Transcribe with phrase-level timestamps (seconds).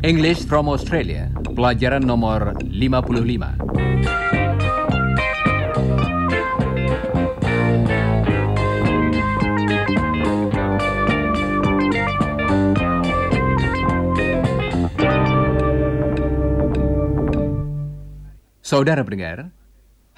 [0.00, 3.70] English from Australia, pelajaran nomor 55.
[18.66, 19.54] Saudara pendengar,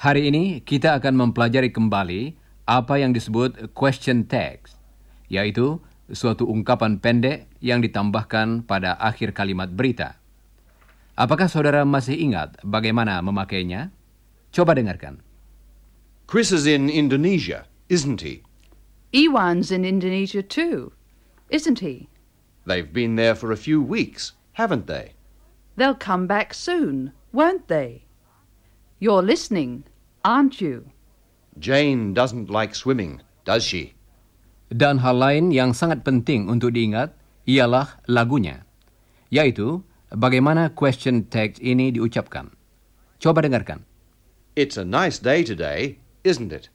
[0.03, 2.35] hari ini kita akan mempelajari kembali
[2.67, 4.75] apa yang disebut question text,
[5.31, 5.79] yaitu
[6.11, 10.19] suatu ungkapan pendek yang ditambahkan pada akhir kalimat berita.
[11.15, 13.95] Apakah saudara masih ingat bagaimana memakainya?
[14.51, 15.23] Coba dengarkan.
[16.27, 18.43] Chris is in Indonesia, isn't he?
[19.15, 20.91] Iwan's in Indonesia too,
[21.47, 22.11] isn't he?
[22.67, 25.15] They've been there for a few weeks, haven't they?
[25.79, 28.03] They'll come back soon, won't they?
[28.99, 29.85] You're listening,
[30.25, 30.89] aren't you?
[31.59, 33.93] Jane doesn't like swimming, does she?
[34.73, 37.13] Dan hal lain yang sangat penting untuk diingat
[37.45, 38.65] ialah lagunya,
[39.29, 42.55] yaitu bagaimana question text ini diucapkan.
[43.21, 43.85] Coba dengarkan.
[44.57, 46.73] It's a nice day today, isn't it?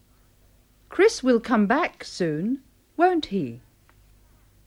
[0.90, 2.62] Chris will come back soon,
[2.96, 3.62] won't he?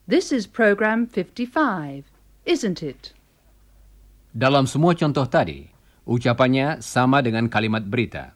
[0.07, 2.07] This is program 55,
[2.43, 3.15] isn't it?
[4.31, 5.67] Dalam semua contoh tadi,
[6.07, 8.35] ucapannya sama dengan kalimat berita.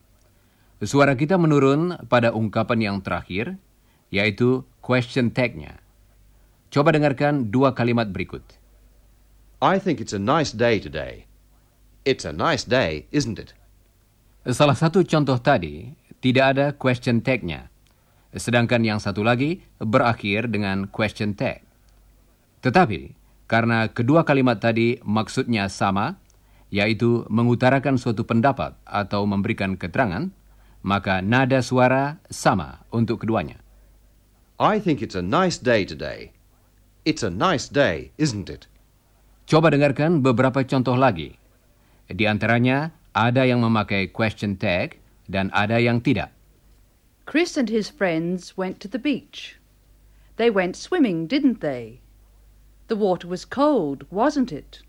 [0.84, 3.56] Suara kita menurun pada ungkapan yang terakhir,
[4.12, 5.80] yaitu question tag-nya.
[6.68, 8.44] Coba dengarkan dua kalimat berikut.
[9.64, 11.32] I think it's a nice day today.
[12.04, 13.56] It's a nice day, isn't it?
[14.52, 17.72] Salah satu contoh tadi tidak ada question tag-nya,
[18.36, 21.64] sedangkan yang satu lagi berakhir dengan question tag.
[22.62, 23.16] Tetapi,
[23.48, 26.20] karena kedua kalimat tadi maksudnya sama,
[26.68, 30.30] yaitu mengutarakan suatu pendapat atau memberikan keterangan,
[30.86, 33.58] maka nada suara sama untuk keduanya.
[34.62, 36.30] I think it's a nice day today.
[37.10, 38.70] It's a nice day, isn't it?
[39.50, 41.42] Coba dengarkan beberapa contoh lagi.
[42.06, 46.30] Di antaranya, ada yang memakai question tag dan ada yang tidak.
[47.26, 49.58] Chris and his friends went to the beach.
[50.38, 52.06] They went swimming, didn't they?
[52.86, 54.86] The water was cold, wasn't it?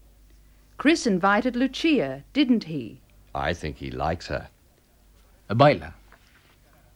[0.76, 3.00] Chris invited Lucia, didn't he?
[3.32, 4.52] I think he likes her.
[5.46, 5.94] Baiklah.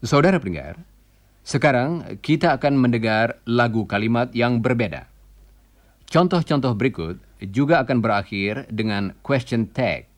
[0.02, 0.80] Saudara pendengar,
[1.46, 5.06] sekarang kita akan mendengar lagu kalimat yang berbeda.
[6.10, 7.22] Contoh-contoh berikut
[7.54, 10.10] juga akan berakhir dengan question tag.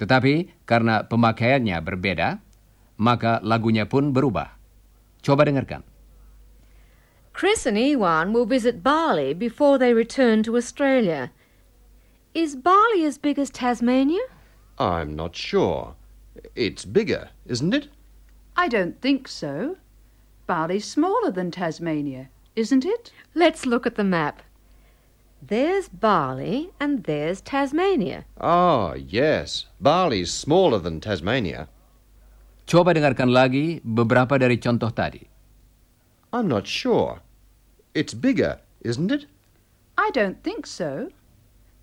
[0.00, 2.40] Tetapi karena pemakaiannya berbeda,
[2.96, 4.56] maka lagunya pun berubah.
[5.20, 5.84] Coba dengarkan.
[7.36, 11.28] Chris and Ewan will visit Bali before they return to Australia.
[12.32, 14.24] Is Bali as big as Tasmania?
[14.80, 15.99] I'm not sure.
[16.54, 17.88] It's bigger, isn't it?
[18.56, 19.76] I don't think so.
[20.46, 23.12] Bali's smaller than Tasmania, isn't it?
[23.34, 24.42] Let's look at the map.
[25.40, 28.24] There's Bali and there's Tasmania.
[28.40, 29.66] Ah, yes.
[29.80, 31.68] Bali's smaller than Tasmania.
[32.68, 35.24] Coba dengarkan lagi beberapa dari contoh tadi.
[36.30, 37.24] I'm not sure.
[37.94, 39.26] It's bigger, isn't it?
[39.98, 41.10] I don't think so.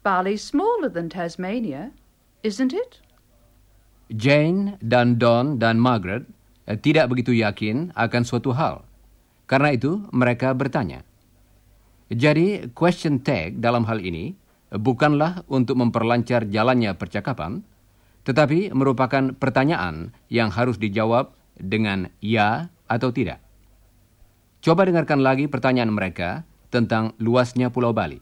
[0.04, 1.92] Bali's smaller than Tasmania,
[2.44, 3.02] isn't it?
[4.08, 6.24] Jane dan Don dan Margaret
[6.68, 8.88] eh, tidak begitu yakin akan suatu hal.
[9.48, 11.04] Karena itu mereka bertanya.
[12.08, 14.36] Jadi question tag dalam hal ini
[14.72, 17.64] bukanlah untuk memperlancar jalannya percakapan,
[18.24, 23.44] tetapi merupakan pertanyaan yang harus dijawab dengan ya atau tidak.
[24.64, 28.20] Coba dengarkan lagi pertanyaan mereka tentang luasnya Pulau Bali.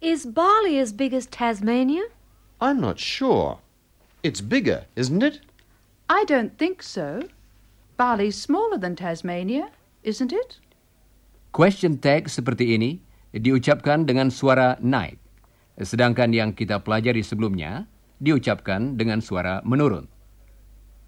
[0.00, 2.08] Is Bali as big as Tasmania?
[2.56, 3.60] I'm not sure.
[4.20, 5.40] It's bigger, isn't it?
[6.12, 7.24] I don't think so.
[7.96, 9.72] Bali's smaller than Tasmania,
[10.04, 10.60] isn't it?
[11.56, 13.00] Question tag seperti ini
[13.32, 15.16] diucapkan dengan suara naik,
[15.80, 17.88] sedangkan yang kita pelajari sebelumnya
[18.20, 20.04] diucapkan dengan suara menurun.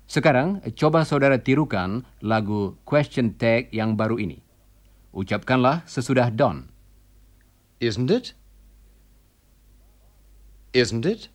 [0.08, 4.41] Sekarang, coba saudara tirukan lagu question tag yang baru ini.
[5.12, 6.72] Ucapkanlah sesudah Don.
[7.76, 8.32] Isn't it?
[10.72, 11.28] Isn't it?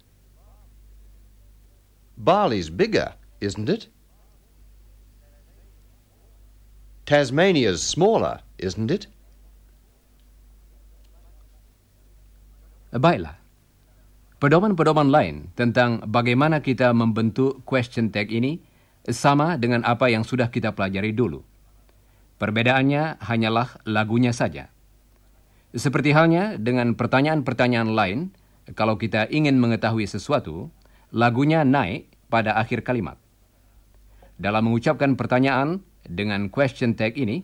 [2.18, 3.88] Bali's bigger, isn't it?
[7.06, 9.08] Tasmania's smaller, isn't it?
[12.92, 13.38] Baiklah.
[14.38, 18.62] Pedoman-pedoman lain tentang bagaimana kita membentuk question tag ini
[19.08, 21.42] sama dengan apa yang sudah kita pelajari dulu.
[22.38, 24.70] Perbedaannya hanyalah lagunya saja.
[25.74, 28.20] Seperti halnya dengan pertanyaan-pertanyaan lain,
[28.78, 30.70] kalau kita ingin mengetahui sesuatu,
[31.18, 33.18] lagunya naik pada akhir kalimat.
[34.38, 37.42] dalam mengucapkan pertanyaan dengan question tag ini,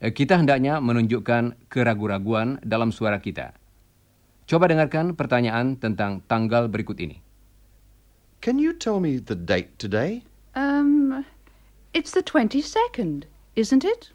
[0.00, 3.52] kita hendaknya menunjukkan keraguan-raguan dalam suara kita.
[4.48, 7.20] Coba dengarkan pertanyaan tentang tanggal berikut ini.
[8.40, 10.24] Can you tell me the date today?
[10.56, 11.28] Um,
[11.92, 14.08] it's the 22nd, isn't it?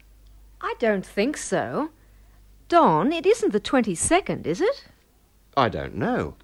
[0.58, 1.94] I don't think so.
[2.66, 4.90] Don, it isn't the 22nd, is it?
[5.54, 6.34] I don't know.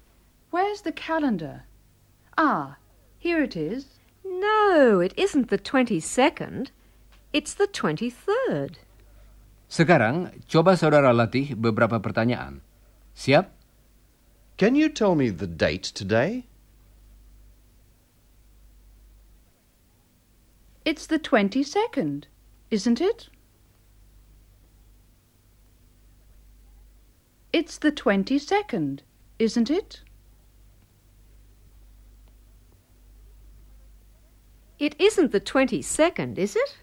[0.47, 1.67] Where's the calendar?
[2.37, 2.77] Ah,
[3.19, 3.99] here it is.
[4.25, 6.69] No, it isn't the 22nd.
[7.31, 8.77] It's the 23rd.
[9.69, 12.61] Sekarang, coba saudara latih beberapa pertanyaan.
[13.17, 13.49] Siap?
[14.57, 16.45] Can you tell me the date today?
[20.85, 22.25] It's the 22nd,
[22.69, 23.29] isn't it?
[27.53, 28.99] It's the 22nd,
[29.39, 30.01] isn't it?
[34.83, 36.75] It isn't the 22nd, is it?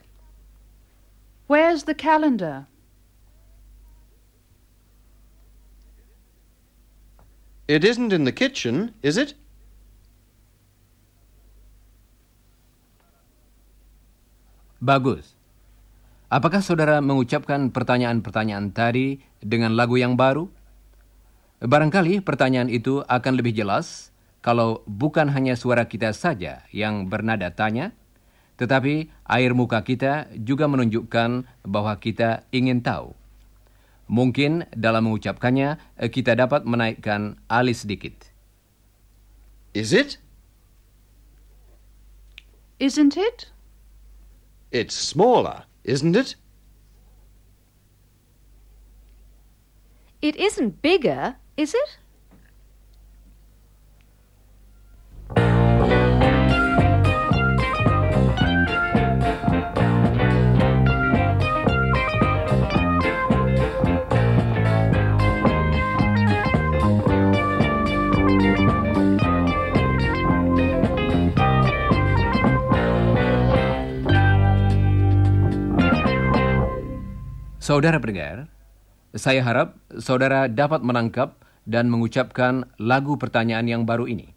[1.53, 2.65] Where's the calendar?
[7.69, 9.37] It isn't in the kitchen, is it?
[14.81, 15.37] Bagus.
[16.33, 20.49] Apakah saudara mengucapkan pertanyaan-pertanyaan tadi dengan lagu yang baru?
[21.61, 24.09] Barangkali pertanyaan itu akan lebih jelas
[24.41, 27.93] kalau bukan hanya suara kita saja yang bernada tanya,
[28.57, 33.17] tetapi air muka kita juga menunjukkan bahwa kita ingin tahu.
[34.11, 35.79] Mungkin dalam mengucapkannya
[36.11, 38.29] kita dapat menaikkan alis sedikit.
[39.73, 40.19] Is it?
[42.81, 43.55] Isn't it?
[44.73, 46.35] It's smaller, isn't it?
[50.21, 51.91] It isn't bigger, is it?
[77.71, 78.51] Saudara pendengar,
[79.15, 81.39] saya harap saudara dapat menangkap
[81.71, 84.35] dan mengucapkan lagu pertanyaan yang baru ini.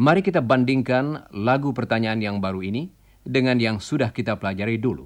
[0.00, 2.88] Mari kita bandingkan lagu pertanyaan yang baru ini
[3.28, 5.04] dengan yang sudah kita pelajari dulu.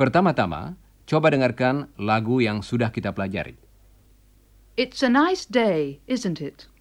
[0.00, 3.60] Pertama-tama, coba dengarkan lagu yang sudah kita pelajari.
[4.80, 6.72] It's a nice day, isn't it?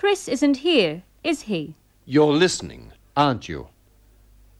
[0.00, 1.76] Chris isn't here, is he?
[2.08, 3.68] You're listening, aren't you?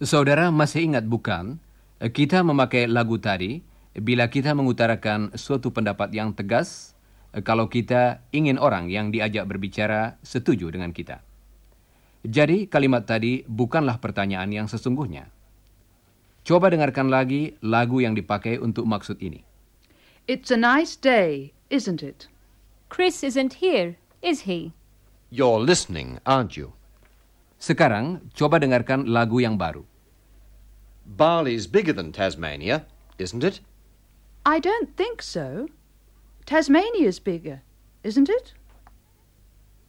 [0.04, 1.64] Saudara masih ingat bukan,
[2.12, 6.96] kita memakai lagu tadi bila kita mengutarakan suatu pendapat yang tegas
[7.44, 11.20] kalau kita ingin orang yang diajak berbicara setuju dengan kita.
[12.22, 15.26] Jadi kalimat tadi bukanlah pertanyaan yang sesungguhnya.
[16.42, 19.42] Coba dengarkan lagi lagu yang dipakai untuk maksud ini.
[20.30, 22.30] It's a nice day, isn't it?
[22.86, 24.70] Chris isn't here, is he?
[25.32, 26.76] You're listening, aren't you?
[27.56, 29.82] Sekarang coba dengarkan lagu yang baru.
[31.02, 32.86] Barley's bigger than Tasmania,
[33.18, 33.64] isn't it?
[34.42, 35.70] I don't think so.
[36.46, 37.62] Tasmania's bigger,
[38.02, 38.54] isn't it?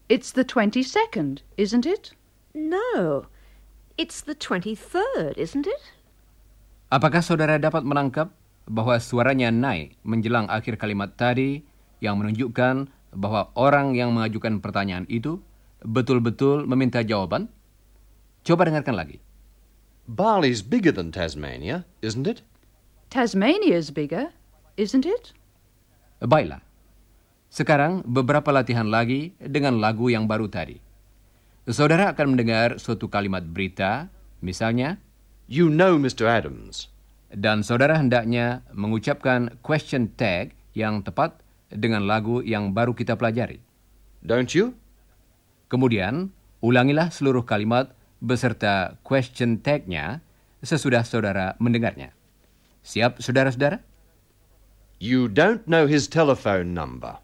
[0.06, 2.14] It's the 22nd, isn't it?
[2.54, 3.26] No,
[3.98, 5.82] it's the 23rd, isn't it?
[6.94, 8.30] Apakah saudara dapat menangkap
[8.70, 11.66] bahwa suaranya naik menjelang akhir kalimat tadi
[11.98, 15.42] yang menunjukkan bahwa orang yang mengajukan pertanyaan itu
[15.82, 17.50] betul-betul meminta jawaban?
[18.46, 19.18] Coba dengarkan lagi.
[20.06, 22.46] Barley's bigger than Tasmania, isn't it?
[23.10, 24.30] Tasmania's bigger,
[24.80, 25.34] isn't it?
[26.24, 26.62] Baiklah.
[27.53, 30.82] Sekarang beberapa latihan lagi dengan lagu yang baru tadi.
[31.70, 34.10] Saudara akan mendengar suatu kalimat berita,
[34.44, 35.00] misalnya,
[35.48, 36.25] You know Mr.
[36.25, 36.94] Adams.
[37.34, 41.42] dan saudara hendaknya mengucapkan question tag yang tepat
[41.74, 43.58] dengan lagu yang baru kita pelajari.
[44.22, 44.77] Don't you?
[45.68, 46.30] Kemudian,
[46.62, 50.22] ulangilah seluruh kalimat beserta question tag-nya
[50.62, 52.13] sesudah saudara mendengarnya.
[52.86, 53.82] Siap, saudara-saudara?
[55.03, 57.17] You don't know his telephone number.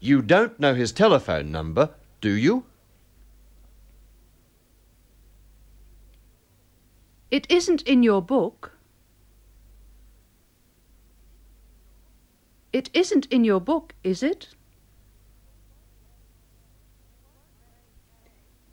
[0.00, 1.90] You don't know his telephone number,
[2.20, 2.64] do you?
[7.30, 8.72] It isn't in your book.
[12.72, 14.48] It isn't in your book, is it?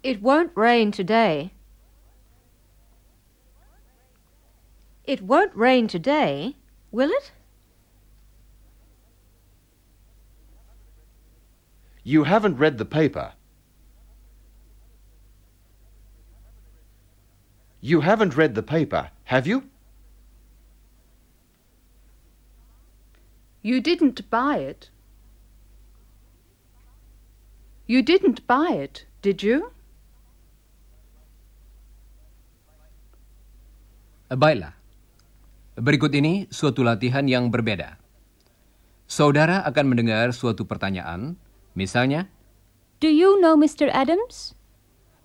[0.02, 1.55] It won't rain today.
[5.08, 6.56] It won't rain today,
[6.92, 7.32] will it?
[12.04, 13.34] You haven't read the paper.
[17.82, 19.70] You haven't read the paper, have you?
[23.62, 24.90] You didn't buy it.
[27.88, 29.72] You didn't buy it, did you?
[34.32, 34.74] Baiklah.
[35.76, 38.00] Berikut ini suatu latihan yang berbeda.
[39.06, 41.36] Saudara akan mendengar suatu pertanyaan,
[41.76, 42.32] misalnya,
[43.04, 43.92] Do you know Mr.
[43.92, 44.56] Adams?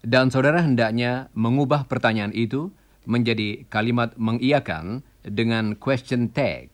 [0.00, 2.72] dan saudara hendaknya mengubah pertanyaan itu
[3.04, 6.72] menjadi kalimat mengiyakan dengan question tag.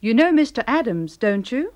[0.00, 0.64] You know Mr.
[0.68, 1.72] Adams, don't you?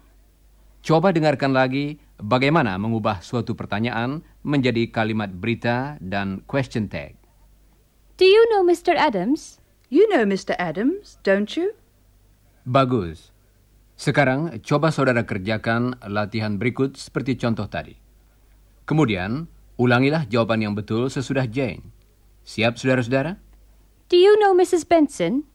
[0.85, 7.17] Coba dengarkan lagi bagaimana mengubah suatu pertanyaan menjadi kalimat berita dan question tag.
[8.17, 8.97] Do you know Mr.
[8.97, 9.58] Adams?
[9.89, 10.53] You know Mr.
[10.61, 11.73] Adams, don't you?
[12.69, 13.33] Bagus.
[13.97, 17.97] Sekarang coba saudara kerjakan latihan berikut seperti contoh tadi.
[18.85, 19.49] Kemudian,
[19.81, 21.89] ulangilah jawaban yang betul sesudah Jane.
[22.45, 23.41] Siap, saudara-saudara?
[24.13, 24.85] Do you know Mrs.
[24.85, 25.49] Benson?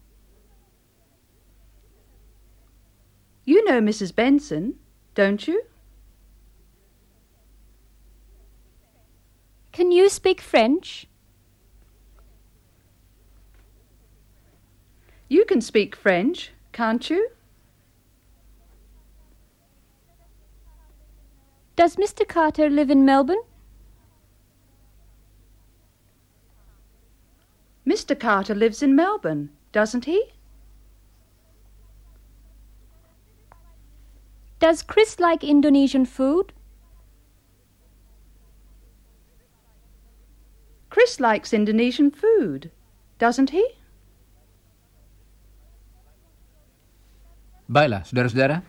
[3.46, 4.10] You know Mrs.
[4.10, 4.82] Benson,
[5.14, 5.62] don't you?
[9.70, 11.06] Can you speak French?
[15.28, 17.30] You can speak French, can't you?
[21.76, 22.26] Does Mr.
[22.26, 23.42] Carter live in Melbourne?
[27.86, 28.18] Mr.
[28.18, 30.24] Carter lives in Melbourne, doesn't he?
[34.58, 36.52] Does Chris like Indonesian food?
[40.88, 42.70] Chris likes Indonesian food,
[43.18, 43.68] doesn't he?
[47.74, 48.62] Baiklah, saudara-saudara.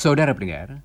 [0.00, 0.80] Saudara pendengar,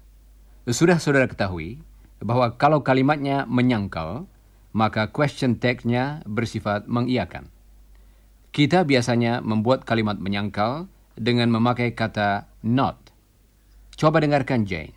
[0.67, 1.79] sudah saudara ketahui
[2.19, 4.27] bahwa kalau kalimatnya menyangkal,
[4.75, 7.47] maka question tag-nya bersifat mengiyakan.
[8.51, 13.15] Kita biasanya membuat kalimat menyangkal dengan memakai kata not.
[13.95, 14.91] Coba dengarkan Jane.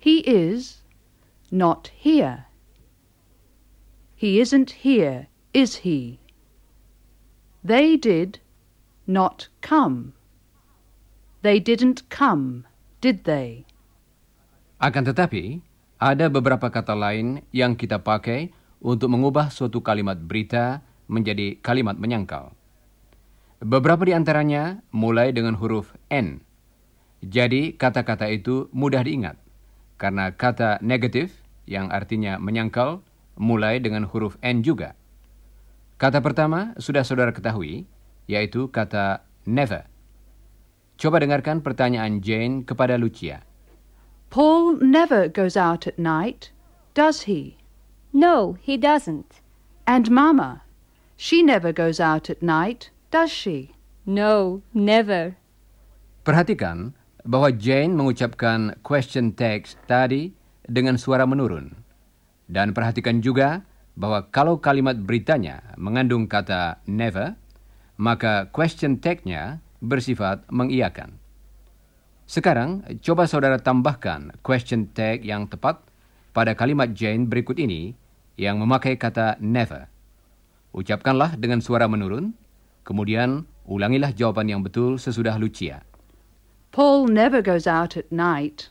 [0.00, 0.80] He is
[1.52, 2.48] not here.
[4.16, 6.16] He isn't here, is he?
[7.60, 8.40] They did
[9.04, 10.16] not come.
[11.44, 12.64] They didn't come,
[13.06, 13.62] did they?
[14.82, 15.62] Akan tetapi,
[16.02, 18.50] ada beberapa kata lain yang kita pakai
[18.82, 22.50] untuk mengubah suatu kalimat berita menjadi kalimat menyangkal.
[23.62, 26.42] Beberapa di antaranya mulai dengan huruf N.
[27.22, 29.38] Jadi kata-kata itu mudah diingat,
[29.96, 31.32] karena kata negatif
[31.64, 33.00] yang artinya menyangkal
[33.38, 34.98] mulai dengan huruf N juga.
[35.96, 37.88] Kata pertama sudah saudara ketahui,
[38.28, 39.88] yaitu kata never.
[40.96, 43.44] Coba dengarkan pertanyaan Jane kepada Lucia.
[44.32, 46.50] Paul never goes out at night,
[46.96, 47.60] does he?
[48.16, 49.44] No, he doesn't.
[49.84, 50.64] And Mamma,
[51.20, 53.76] she never goes out at night, does she?
[54.08, 55.36] No, never.
[56.24, 56.96] Perhatikan
[57.28, 60.32] bahwa Jane mengucapkan question text tadi
[60.64, 61.76] dengan suara menurun.
[62.48, 63.66] Dan perhatikan juga
[63.98, 67.34] bahwa kalau kalimat beritanya mengandung kata never,
[67.98, 71.16] maka question tag-nya bersifat mengiyakan.
[72.26, 75.78] Sekarang, coba saudara tambahkan question tag yang tepat
[76.34, 77.94] pada kalimat Jane berikut ini
[78.36, 79.88] yang memakai kata never.
[80.76, 82.36] Ucapkanlah dengan suara menurun,
[82.84, 85.86] kemudian ulangilah jawaban yang betul sesudah Lucia.
[86.76, 88.68] Paul never goes out at night.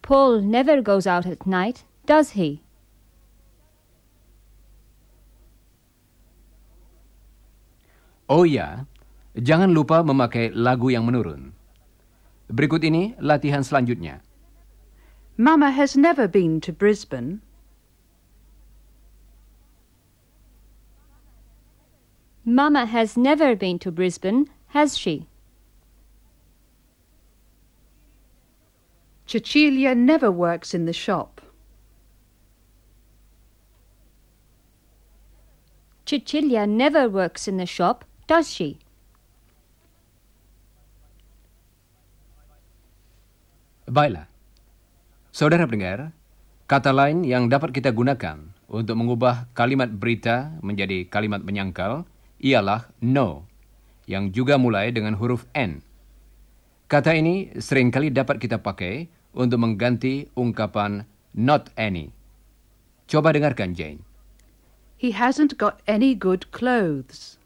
[0.00, 2.63] Paul never goes out at night, does he?
[8.24, 8.88] Oh ya,
[9.36, 11.52] jangan lupa memakai lagu yang menurun.
[12.48, 14.24] Berikut ini latihan selanjutnya.
[15.36, 17.44] Mamma has never been to Brisbane.
[22.44, 25.28] Mama has never been to Brisbane, has she?
[29.26, 31.40] Cecilia never works in the shop.
[36.04, 38.80] Cecilia never works in the shop, Does she?
[43.84, 44.24] Baiklah.
[45.28, 46.16] Saudara pendengar,
[46.64, 48.40] kata lain yang dapat kita gunakan
[48.72, 52.08] untuk mengubah kalimat berita menjadi kalimat menyangkal
[52.40, 53.44] ialah no,
[54.08, 55.84] yang juga mulai dengan huruf N.
[56.88, 61.04] Kata ini sering kali dapat kita pakai untuk mengganti ungkapan
[61.36, 62.08] not any.
[63.04, 64.00] Coba dengarkan Jane.
[64.96, 67.36] He hasn't got any good clothes.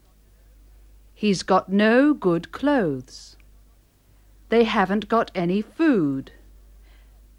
[1.19, 3.35] He's got no good clothes.
[4.47, 6.31] They haven't got any food.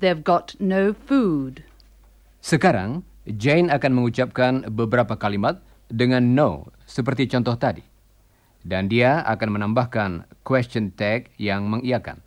[0.05, 1.65] They've got no food.
[2.45, 7.81] Sekarang, Jane akan mengucapkan beberapa kalimat dengan no, seperti contoh tadi.
[8.61, 12.21] Dan dia akan menambahkan question tag yang mengiakan.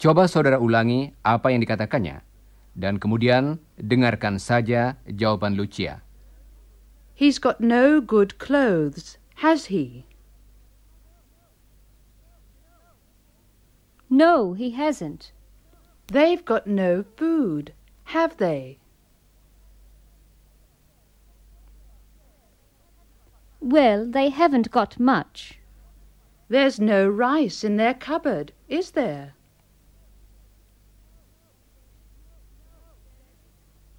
[0.00, 2.24] Coba saudara ulangi apa yang dikatakannya,
[2.72, 6.00] dan kemudian dengarkan saja jawaban Lucia.
[7.12, 10.08] He's got no good clothes, has he?
[14.08, 15.32] No, he hasn't.
[16.08, 17.72] They've got no food,
[18.04, 18.78] have they?
[23.60, 25.58] Well, they haven't got much.
[26.48, 29.34] There's no rice in their cupboard, is there?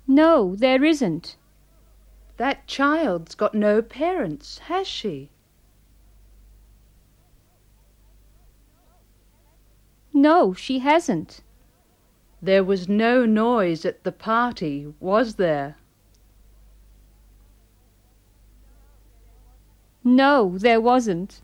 [0.08, 1.36] No, there isn't.
[2.38, 5.32] That child's got no parents, has she?
[10.17, 11.41] No, she hasn't.
[12.41, 15.77] There was no noise at the party, was there?
[20.03, 21.41] No, there wasn't.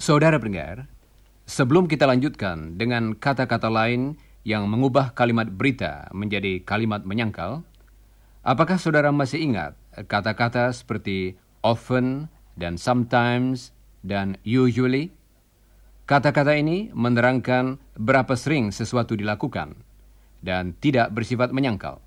[0.00, 0.88] Saudara pendengar,
[1.44, 4.16] sebelum kita lanjutkan dengan kata-kata lain
[4.48, 7.60] yang mengubah kalimat berita menjadi kalimat menyangkal,
[8.40, 9.76] apakah saudara masih ingat
[10.08, 15.12] kata-kata seperti often dan sometimes dan usually?
[16.08, 19.76] Kata-kata ini menerangkan berapa sering sesuatu dilakukan
[20.40, 22.00] dan tidak bersifat menyangkal.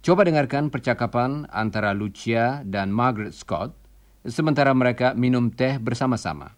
[0.00, 3.76] Coba dengarkan percakapan antara Lucia dan Margaret Scott
[4.24, 6.55] sementara mereka minum teh bersama-sama.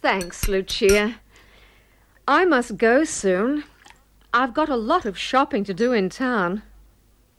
[0.00, 1.20] Thanks, Lucia.
[2.26, 3.64] I must go soon.
[4.32, 6.62] I've got a lot of shopping to do in town.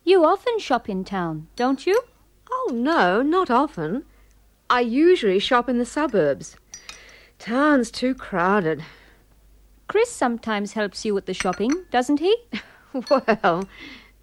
[0.04, 1.98] You often shop in town, don't you?
[2.50, 4.04] Oh, no, not often.
[4.70, 6.56] I usually shop in the suburbs.
[7.38, 8.84] Town's too crowded.
[9.88, 12.32] Chris sometimes helps you with the shopping, doesn't he?
[12.92, 13.68] Well,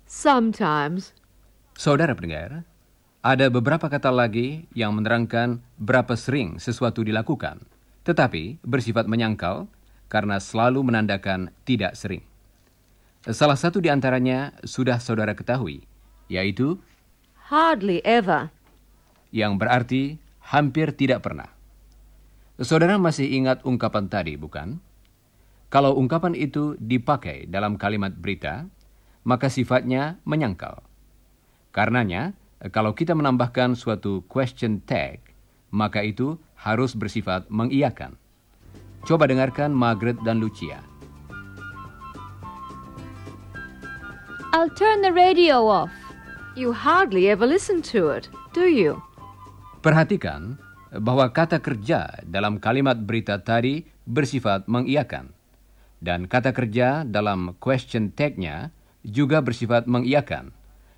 [0.06, 1.14] sometimes.
[1.74, 2.70] Saudara pendengar,
[3.22, 7.66] ada beberapa kata lagi yang menerangkan berapa sering sesuatu dilakukan,
[8.10, 9.70] tetapi bersifat menyangkal
[10.10, 12.26] karena selalu menandakan tidak sering.
[13.30, 15.86] Salah satu di antaranya sudah saudara ketahui,
[16.26, 16.82] yaitu
[17.54, 18.50] Hardly ever.
[19.30, 21.54] yang berarti hampir tidak pernah.
[22.58, 24.82] Saudara masih ingat ungkapan tadi, bukan?
[25.70, 28.66] Kalau ungkapan itu dipakai dalam kalimat berita,
[29.22, 30.82] maka sifatnya menyangkal.
[31.70, 32.34] Karenanya,
[32.74, 35.22] kalau kita menambahkan suatu question tag,
[35.70, 38.20] maka itu harus bersifat mengiyakan.
[39.08, 40.84] Coba dengarkan Margaret dan Lucia.
[44.52, 45.94] I'll turn the radio off.
[46.58, 49.00] You hardly ever listen to it, do you?
[49.80, 50.60] Perhatikan
[50.92, 55.32] bahwa kata kerja dalam kalimat berita tadi bersifat mengiyakan.
[56.02, 58.74] Dan kata kerja dalam question tag-nya
[59.06, 60.52] juga bersifat mengiyakan.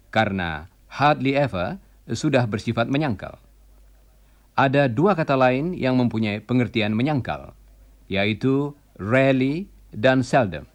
[0.09, 1.77] Karena hardly ever
[2.09, 3.37] sudah bersifat menyangkal.
[4.55, 7.55] Ada dua kata lain yang mempunyai pengertian menyangkal,
[8.11, 10.67] yaitu rarely dan seldom.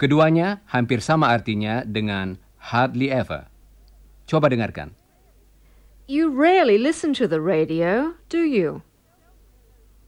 [0.00, 2.40] Keduanya hampir sama artinya dengan
[2.72, 3.46] hardly ever.
[4.26, 4.96] Coba dengarkan.
[6.10, 8.82] You rarely listen to the radio, do you?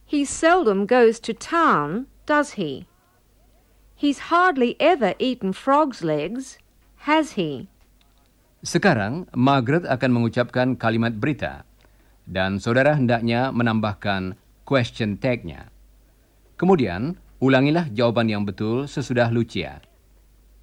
[0.05, 2.91] He seldom goes to town, does he?
[3.95, 6.59] He's hardly ever eaten frog's legs,
[7.07, 7.71] has he?
[8.65, 11.63] Sekarang, Margaret akan mengucapkan kalimat berita,
[12.25, 15.69] dan saudara hendaknya menambahkan question tag-nya.
[16.57, 19.85] Kemudian, ulangilah jawaban yang betul sesudah Lucia.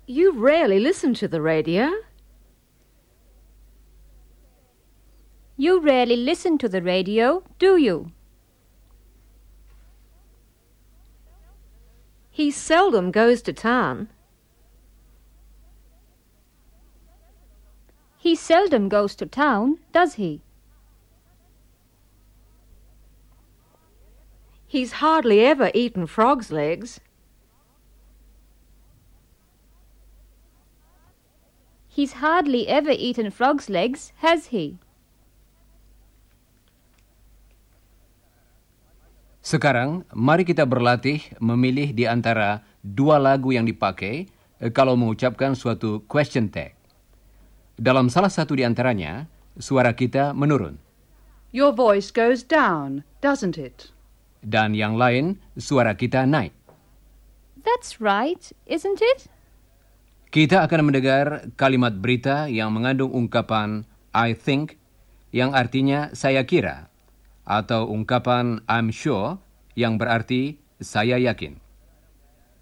[0.09, 1.87] You rarely listen to the radio.
[5.61, 8.09] You rarely listen to the radio, do you?
[12.31, 14.09] He seldom goes to town.
[18.17, 20.41] He seldom goes to town, does he?
[24.71, 27.03] He's hardly ever eaten frog's legs.
[31.91, 34.79] He's hardly ever eaten frog's legs, has he?
[39.43, 44.31] Sekarang, mari kita berlatih memilih di antara dua lagu yang dipakai
[44.63, 46.79] eh, kalau mengucapkan suatu question tag.
[47.75, 49.27] Dalam salah satu di antaranya,
[49.59, 50.79] suara kita menurun.
[51.51, 53.91] Your voice goes down, doesn't it?
[54.41, 56.53] Dan yang lain, suara kita naik.
[57.61, 59.29] That's right, isn't it?
[60.33, 64.81] Kita akan mendengar kalimat berita yang mengandung ungkapan I think
[65.29, 66.89] yang artinya saya kira
[67.45, 69.37] atau ungkapan I'm sure
[69.75, 71.59] yang berarti saya yakin.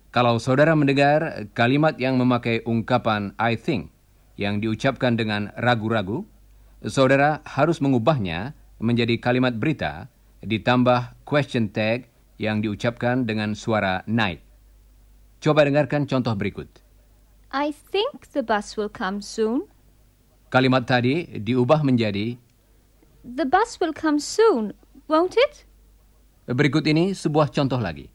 [0.09, 3.93] Kalau saudara mendengar kalimat yang memakai ungkapan I think
[4.33, 6.25] yang diucapkan dengan ragu-ragu,
[6.81, 10.09] saudara harus mengubahnya menjadi kalimat berita
[10.43, 12.07] ditambah question tag
[12.39, 14.39] yang diucapkan dengan suara naik.
[15.39, 16.67] Coba dengarkan contoh berikut.
[17.49, 19.67] I think the bus will come soon.
[20.49, 22.39] Kalimat tadi diubah menjadi
[23.19, 24.71] The bus will come soon,
[25.11, 25.67] won't it?
[26.49, 28.09] berikut ini sebuah contoh lagi.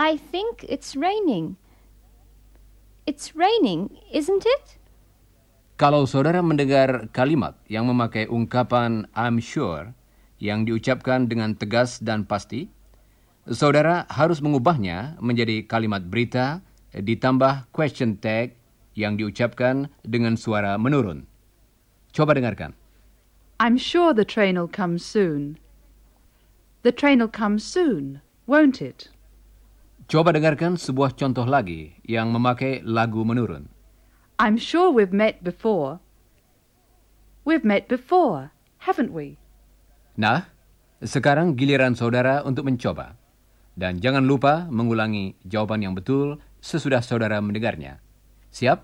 [0.00, 1.58] I think it's raining.
[3.04, 4.78] It's raining, isn't it?
[5.78, 9.94] Kalau saudara mendengar kalimat yang memakai ungkapan I'm sure
[10.38, 12.70] yang diucapkan dengan tegas dan pasti,
[13.50, 16.62] saudara harus mengubahnya menjadi kalimat berita
[16.94, 18.56] ditambah question tag
[18.98, 21.26] yang diucapkan dengan suara menurun.
[22.10, 22.74] Coba dengarkan.
[23.58, 25.58] I'm sure the train'll come soon.
[26.82, 29.10] The train'll come soon, won't it?
[30.08, 33.68] Coba dengarkan sebuah contoh lagi yang memakai lagu menurun.
[34.38, 35.98] I'm sure we've met before.
[37.44, 38.54] We've met before,
[38.86, 39.36] haven't we?
[40.18, 40.50] Nah,
[40.98, 43.14] sekarang giliran saudara untuk mencoba.
[43.78, 48.02] Dan jangan lupa mengulangi jawaban yang betul sesudah saudara mendengarnya.
[48.50, 48.82] Siap?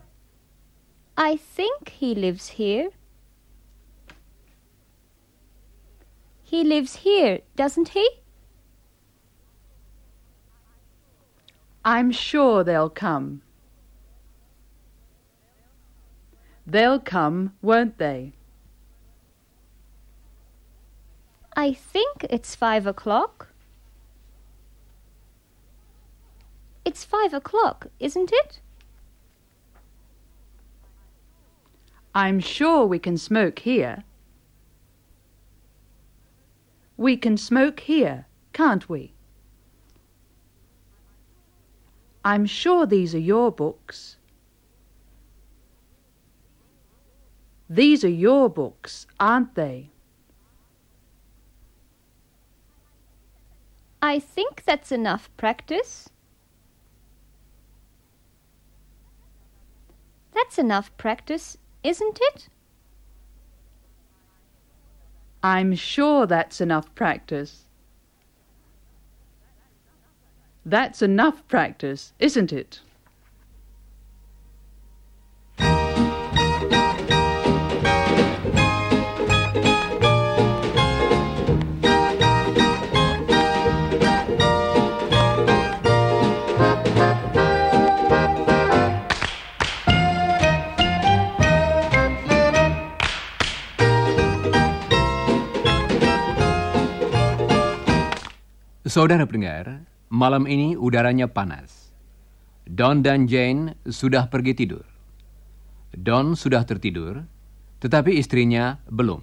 [1.19, 2.95] I think he lives here.
[6.47, 8.07] He lives here, doesn't he?
[11.83, 13.43] I'm sure they'll come.
[16.63, 18.39] They'll come, won't they?
[21.57, 23.49] I think it's five o'clock.
[26.85, 28.61] It's five o'clock, isn't it?
[32.15, 34.05] I'm sure we can smoke here.
[36.97, 39.15] We can smoke here, can't we?
[42.25, 44.17] I'm sure these are your books.
[47.69, 49.91] These are your books, aren't they?
[54.05, 56.11] I think that's enough practice.
[60.35, 62.51] That's enough practice, isn't it?
[65.43, 67.63] I'm sure that's enough practice.
[70.67, 72.81] That's enough practice, isn't it?
[98.95, 101.91] Saudara pendengar, malam ini udaranya panas.
[102.63, 104.87] Don dan Jane sudah pergi tidur.
[105.91, 107.27] Don sudah tertidur,
[107.83, 109.19] tetapi istrinya belum.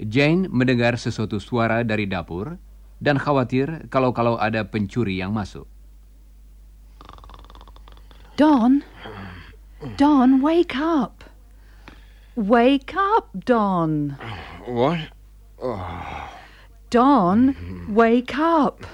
[0.00, 2.56] Jane mendengar sesuatu suara dari dapur
[3.04, 5.68] dan khawatir kalau-kalau ada pencuri yang masuk.
[8.40, 8.80] Don,
[10.00, 11.20] Don, wake up.
[12.32, 14.16] Wake up, Don.
[14.64, 15.12] What?
[16.90, 17.54] Don,
[17.94, 18.86] wake up.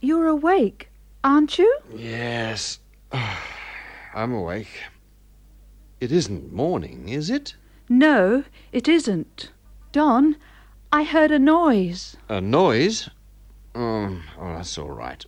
[0.00, 0.90] You're awake,
[1.24, 1.78] aren't you?
[1.94, 2.80] Yes.
[4.14, 4.82] I'm awake.
[6.00, 7.54] It isn't morning, is it?
[7.88, 9.50] No, it isn't.
[9.90, 10.36] Don,
[10.92, 12.16] I heard a noise.
[12.28, 13.08] A noise?
[13.74, 15.24] Oh, oh that's all right.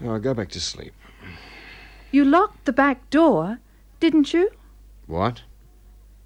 [0.00, 0.94] I'll go back to sleep.
[2.12, 3.58] You locked the back door,
[3.98, 4.50] didn't you?
[5.06, 5.42] What?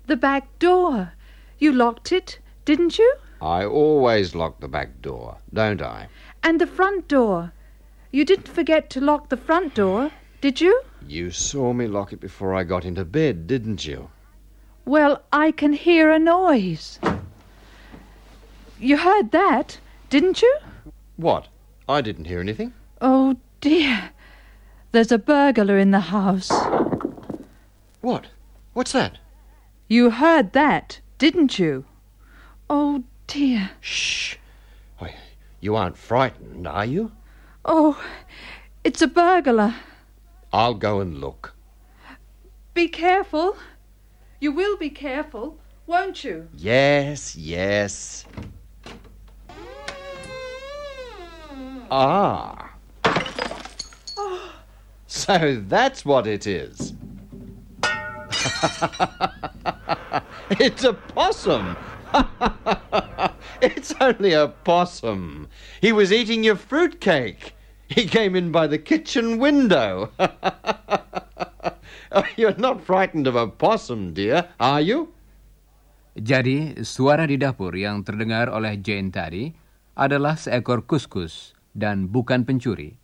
[0.07, 1.13] The back door.
[1.59, 3.17] You locked it, didn't you?
[3.41, 6.09] I always lock the back door, don't I?
[6.43, 7.53] And the front door.
[8.11, 10.83] You didn't forget to lock the front door, did you?
[11.07, 14.11] You saw me lock it before I got into bed, didn't you?
[14.85, 16.99] Well, I can hear a noise.
[18.79, 19.79] You heard that,
[20.11, 20.57] didn't you?
[21.17, 21.49] What?
[21.89, 22.73] I didn't hear anything.
[23.01, 24.11] Oh dear.
[24.93, 26.51] There's a burglar in the house.
[28.01, 28.27] What?
[28.75, 29.19] What's that?
[29.89, 31.85] You heard that, didn't you?
[32.69, 33.71] Oh dear.
[33.81, 34.37] Shh.
[35.61, 37.13] You aren't frightened, are you?
[37.65, 38.01] Oh,
[38.85, 39.75] it's a burglar.
[40.53, 41.55] I'll go and look.
[42.75, 43.57] Be careful.
[44.39, 46.49] You will be careful, won't you?
[46.55, 48.27] Yes, yes.
[51.91, 52.75] Ah.
[55.07, 56.93] So that's what it is.
[60.51, 61.77] it's a possum.
[63.63, 65.49] it's only a possum.
[65.81, 67.55] He was eating your fruitcake.
[67.89, 70.11] He came in by the kitchen window.
[72.39, 75.13] You're not frightened of a possum, dear, are you?
[76.17, 79.53] Jadi, suara di dapur yang terdengar oleh Jane tadi
[79.93, 82.97] adalah seekor kuskus dan bukan pencuri.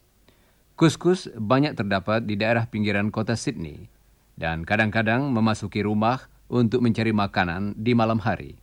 [0.80, 3.92] Kuskus banyak terdapat di daerah pinggiran kota Sydney
[4.40, 8.60] dan kadang-kadang memasuki rumah untuk mencari makanan di malam hari.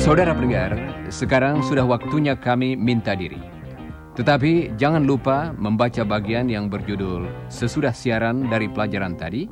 [0.00, 0.74] Saudara pendengar,
[1.12, 3.38] sekarang sudah waktunya kami minta diri.
[4.16, 9.46] Tetapi jangan lupa membaca bagian yang berjudul sesudah siaran dari pelajaran tadi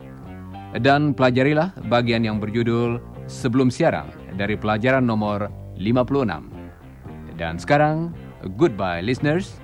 [0.82, 2.98] dan pelajarilah bagian yang berjudul
[3.30, 5.46] sebelum siaran dari pelajaran nomor
[5.78, 7.38] 56.
[7.38, 8.10] Dan sekarang,
[8.56, 9.58] goodbye listeners.